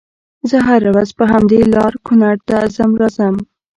[0.49, 3.35] زه هره ورځ په همدې لار کونړ ته ځم راځم